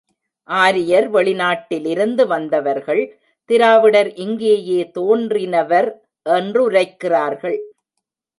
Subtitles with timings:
[0.49, 3.01] ஆரியர் வெளிநாட்டிலிருந்து வந்தவர்கள்,
[3.49, 5.89] திராவிடர் இங்கேயே தோன்றினவர்
[6.25, 7.59] என்றுரைக்கிறார்கள்.